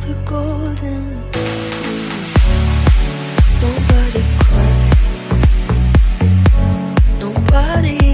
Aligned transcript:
the 0.00 0.14
golden 0.24 1.04
Nobody 3.62 4.22
cried 4.38 4.96
Nobody 7.20 8.05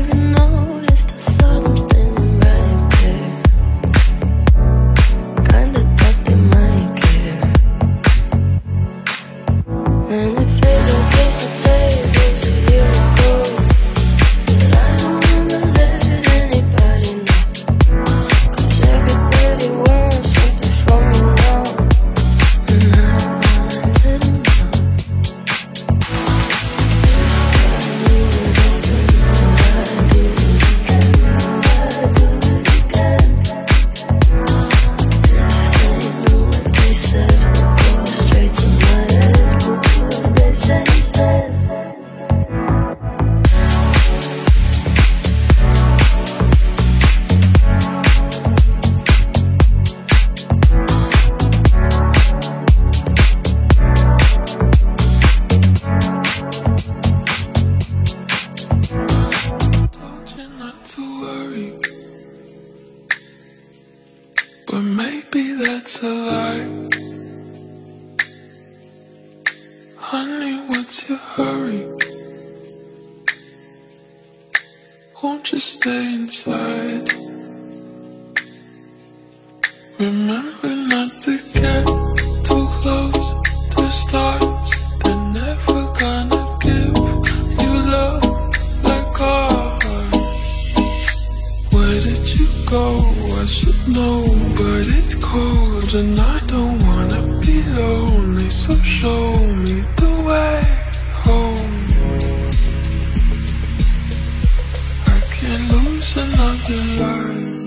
another 106.17 106.77
life 107.01 107.62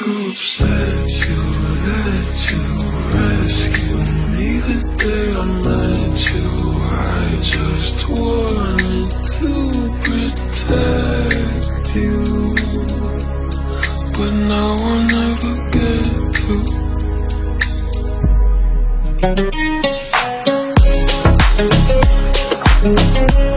to 0.00 0.08
upset 0.30 1.10
you, 1.28 1.40
let 1.88 2.36
you 2.50 2.64
rescue 3.12 4.00
me 4.32 4.48
the 4.66 4.78
day 4.96 5.28
I 5.36 5.44
met 5.66 6.18
you. 6.32 6.48
I 6.88 7.28
just 7.42 7.98
wanted 8.08 9.10
to 9.36 9.52
protect 10.06 11.88
you, 11.96 12.20
but 14.16 14.32
now 14.48 14.70
I 14.80 14.96
never 15.16 15.54
get 15.70 16.04
to. 23.36 23.49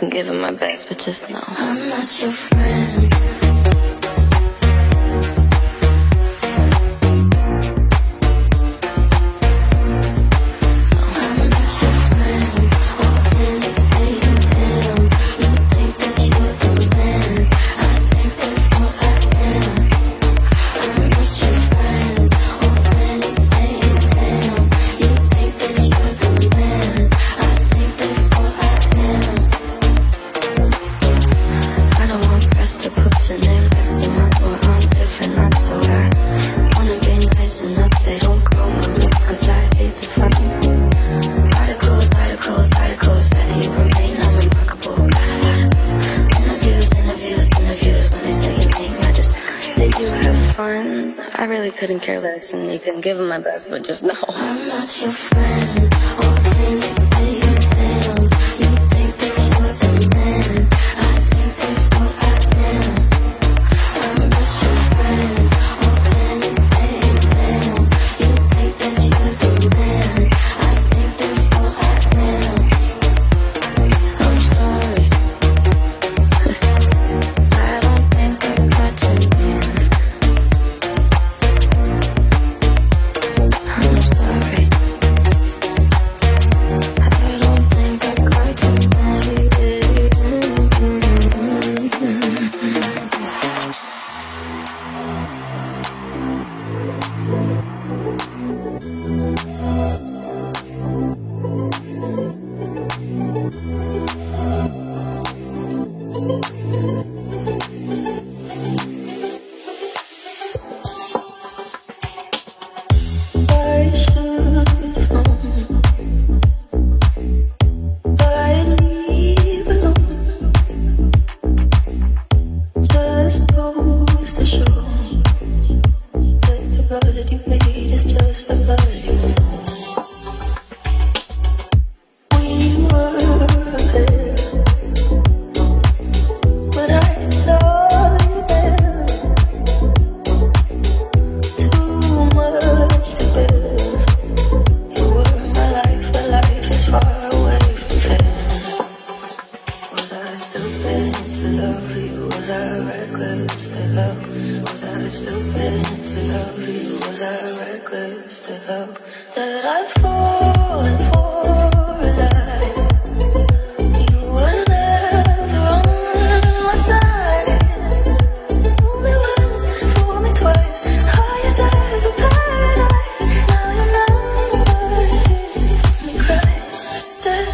can 0.00 0.08
give 0.08 0.28
him 0.28 0.40
my 0.40 0.50
best, 0.50 0.88
but 0.88 0.98
just 0.98 1.28
know 1.28 1.42
I'm 1.46 1.88
not 1.90 2.22
your 2.22 2.32
friend. 2.32 2.59
can 52.92 53.00
give 53.00 53.18
him 53.18 53.28
my 53.28 53.38
best, 53.38 53.70
but 53.70 53.84
just 53.84 54.02
know 54.04 54.14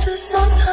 just 0.06 0.30
not 0.32 0.65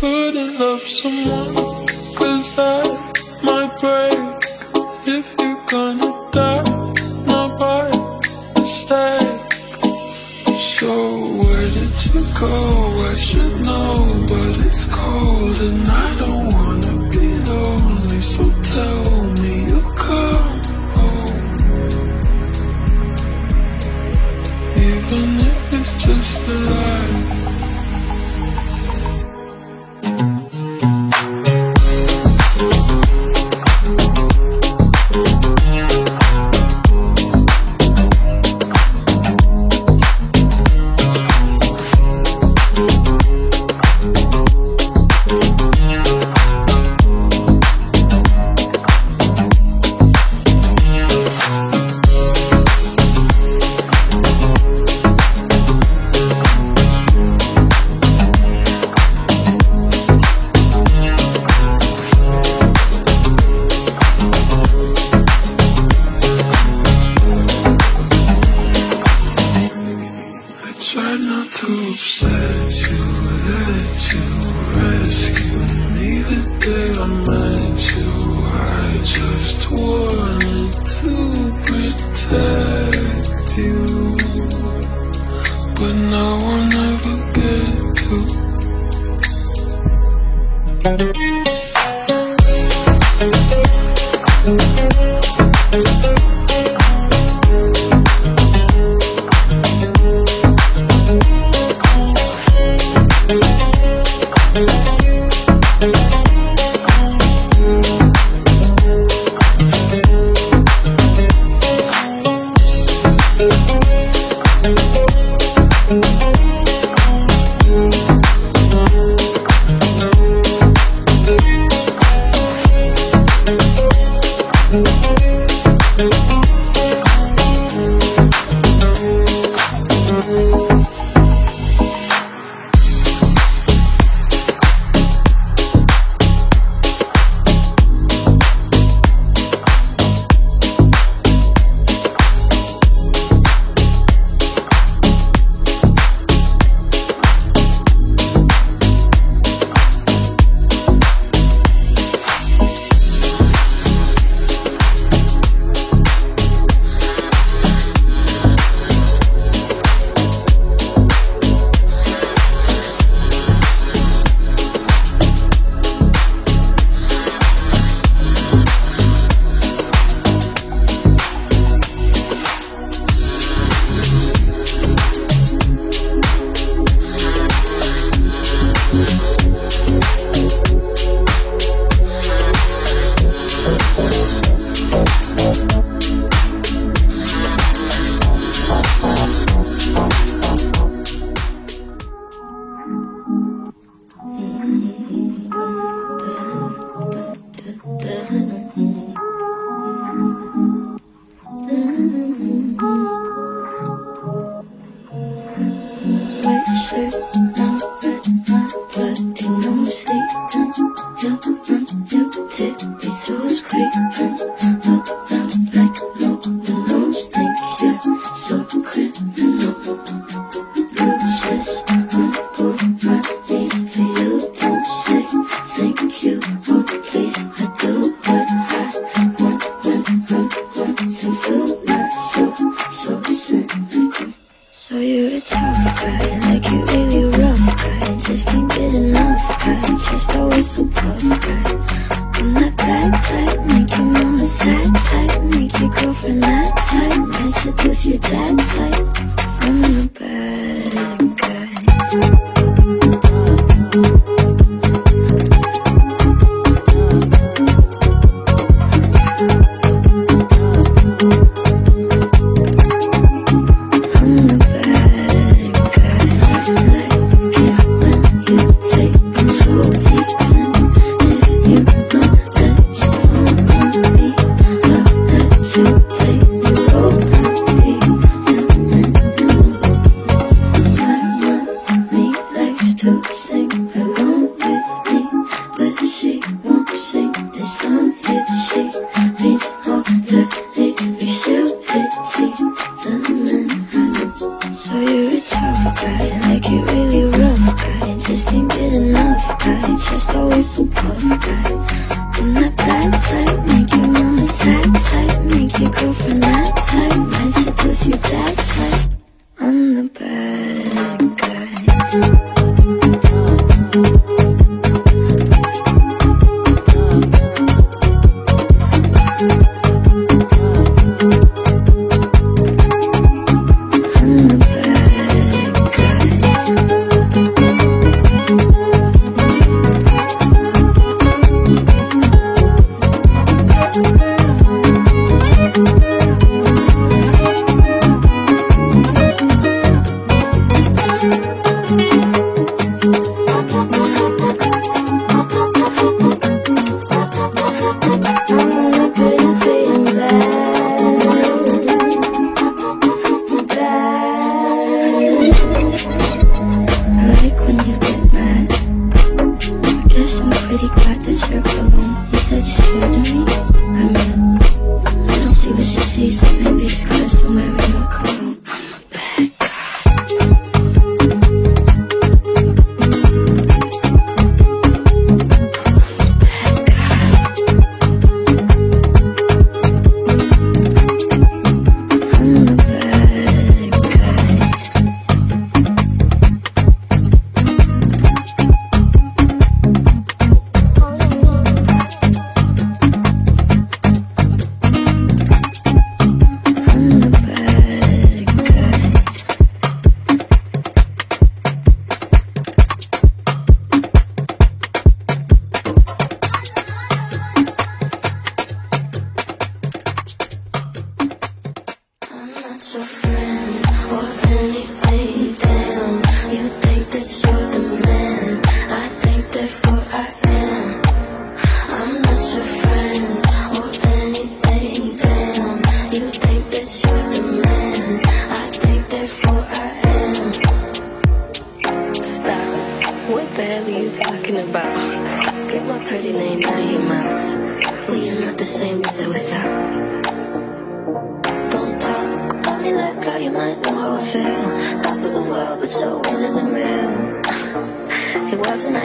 couldn't 0.00 0.58
love 0.58 0.80
someone 0.80 1.54
Cause 2.16 2.56
that 2.56 2.86
might 3.42 3.72
break 3.82 4.40
If 5.06 5.26
you're 5.38 5.62
gonna 5.66 6.10
die 6.32 6.64
Not 7.26 7.58
by 7.60 7.84
mistake 8.56 9.52
So 10.78 10.90
where 11.40 11.68
did 11.76 11.94
you 12.06 12.24
go? 12.40 12.54
I 13.12 13.14
should 13.14 13.66
know 13.66 14.24
But 14.26 14.64
it's 14.64 14.86
cold 14.86 15.58
and 15.60 15.90
I 15.90 16.16
don't 16.16 16.46
wanna 16.54 16.94
be 17.10 17.26
lonely. 17.50 18.20
So 18.22 18.44
tell 18.62 19.24
me 19.40 19.66
you'll 19.68 19.92
come 20.06 20.62
home. 20.96 21.58
Even 24.76 25.40
if 25.50 25.74
it's 25.74 25.94
just 26.04 26.48
a 26.48 26.54
lie. 26.54 26.99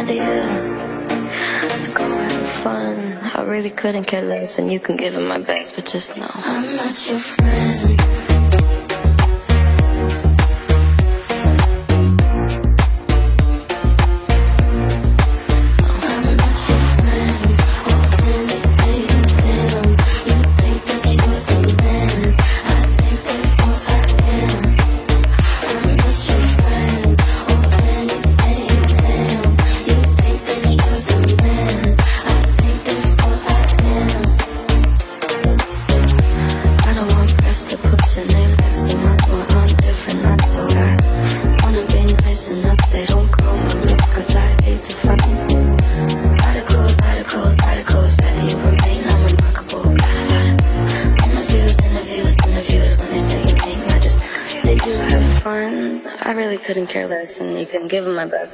idea. 0.05 1.75
School 1.75 2.05
and 2.05 2.47
fun. 2.47 2.97
I 3.35 3.43
really 3.43 3.69
couldn't 3.69 4.05
care 4.05 4.21
less, 4.21 4.59
and 4.59 4.71
you 4.71 4.79
can 4.79 4.97
give 4.97 5.15
it 5.17 5.21
my 5.21 5.39
best, 5.39 5.75
but 5.75 5.85
just 5.85 6.15
know 6.17 6.29
I'm 6.29 6.75
not 6.75 7.09
your 7.09 7.19
friend. 7.19 7.84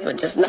but 0.02 0.18
just 0.18 0.38
know. 0.38 0.48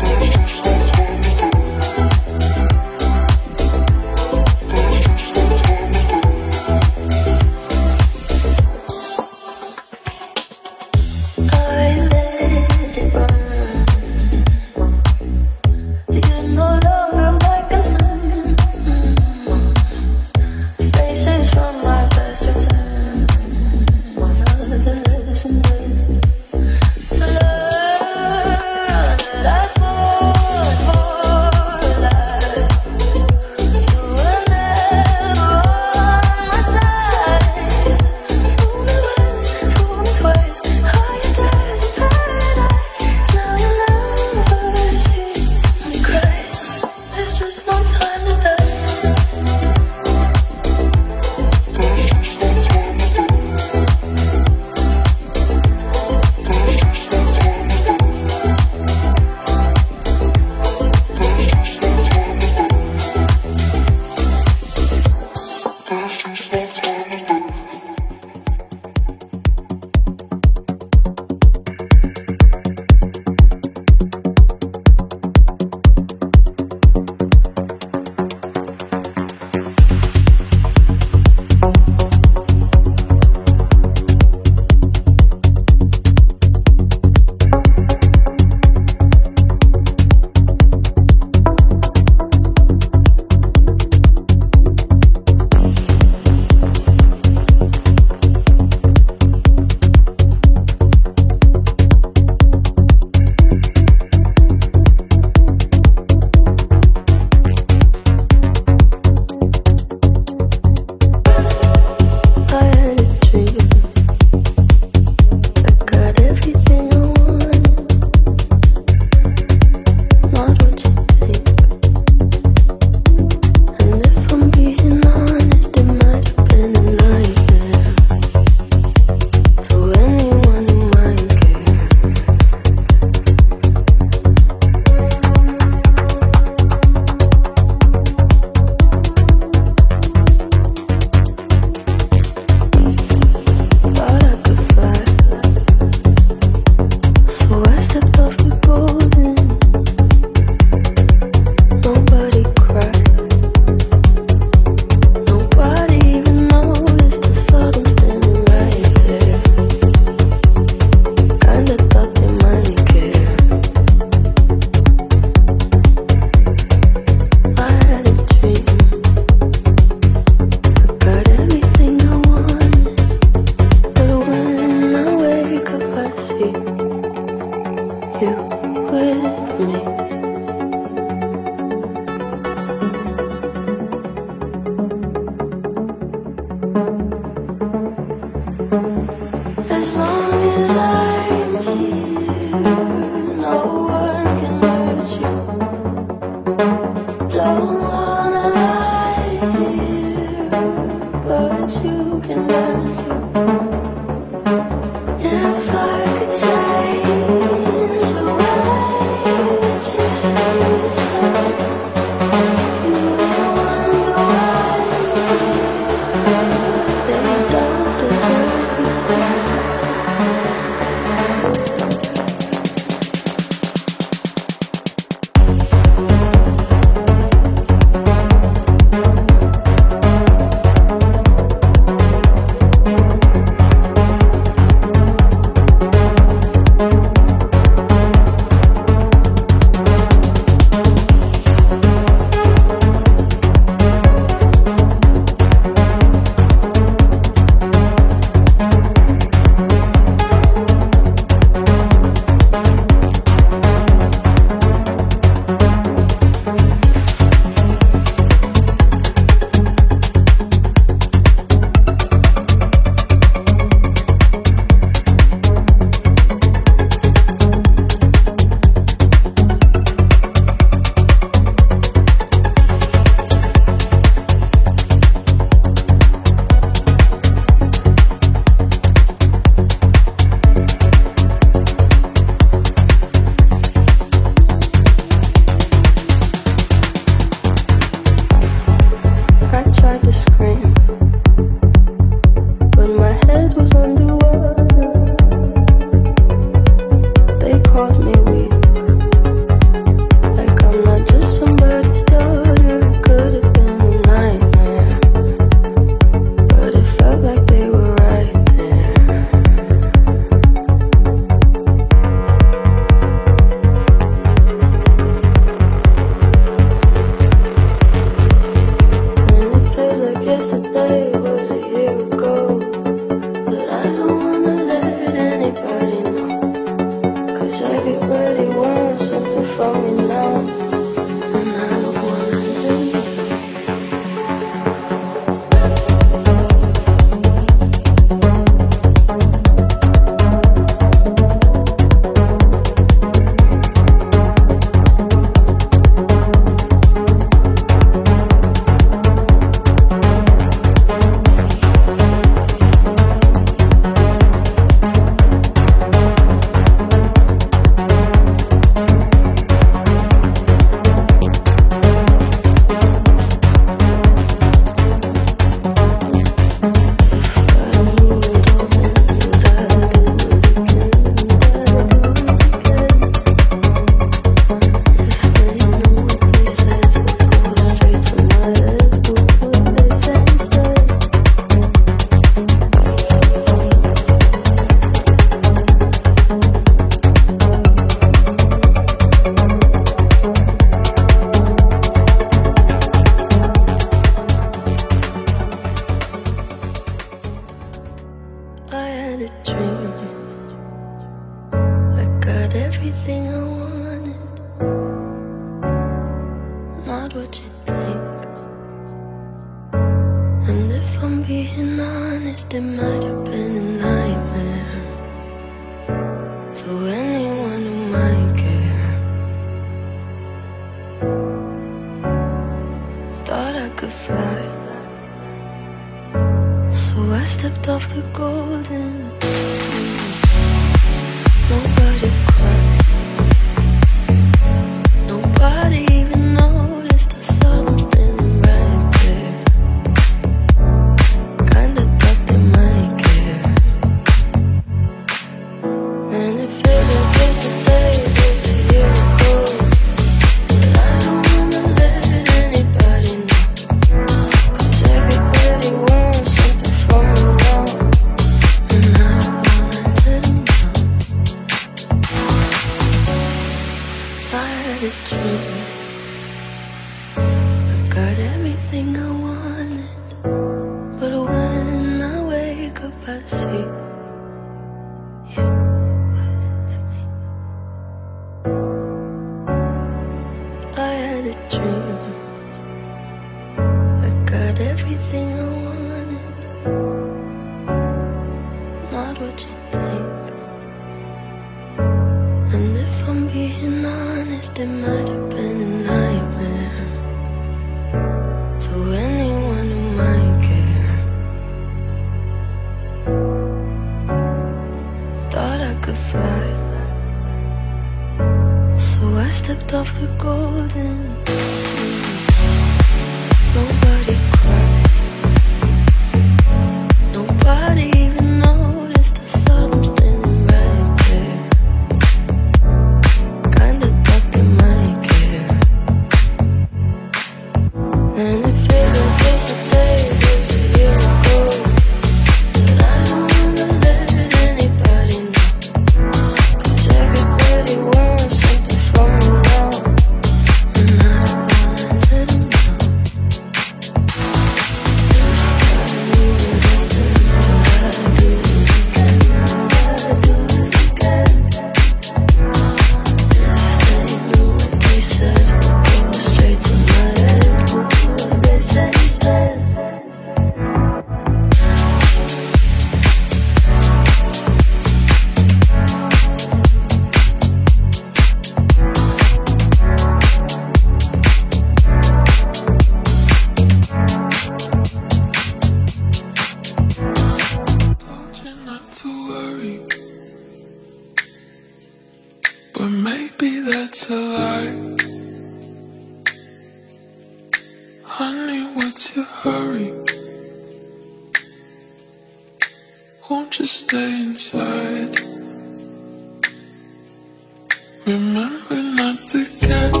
To 599.71 600.00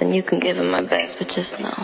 and 0.00 0.14
you 0.14 0.22
can 0.22 0.38
give 0.38 0.56
him 0.56 0.70
my 0.70 0.82
best, 0.82 1.18
but 1.18 1.28
just 1.28 1.58
know. 1.60 1.81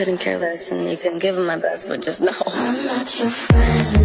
couldn't 0.00 0.16
care 0.16 0.38
less, 0.38 0.72
and 0.72 0.90
you 0.90 0.96
can 0.96 1.18
give 1.18 1.36
them 1.36 1.44
my 1.44 1.58
best, 1.58 1.86
but 1.86 2.00
just 2.00 2.22
know. 2.22 2.32
I'm 2.46 2.86
not 2.86 3.20
your 3.20 3.28
friend. 3.28 3.99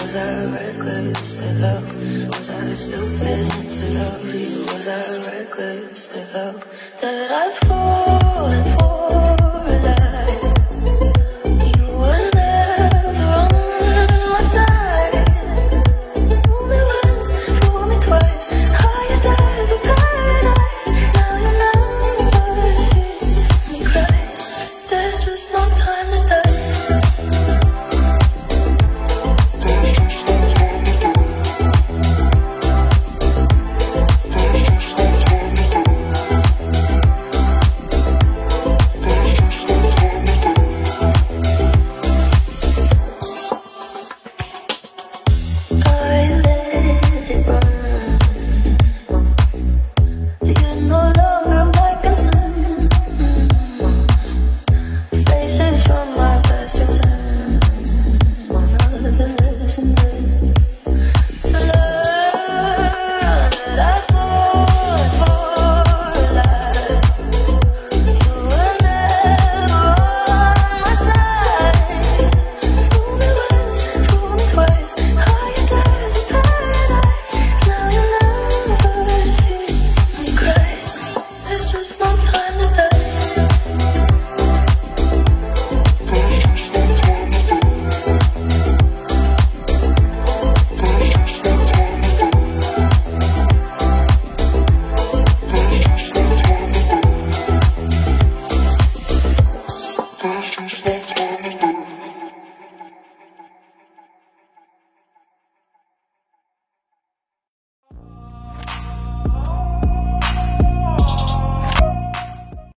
Was 0.00 0.14
I 0.16 0.44
reckless 0.52 1.34
to 1.40 1.52
love? 1.60 2.28
Was 2.28 2.50
I 2.50 2.74
stupid 2.74 3.50
to 3.72 3.84
love 3.98 4.34
you? 4.34 4.62
Was 4.62 4.88
I 4.88 5.02
reckless 5.26 6.06
to 6.12 6.38
love? 6.38 7.00
That 7.00 7.30
I 7.30 7.50
fall. 7.66 8.77